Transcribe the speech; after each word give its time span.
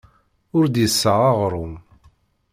Ur 0.57 0.65
d-yessaɣ 0.67 1.19
aɣrum. 1.29 1.73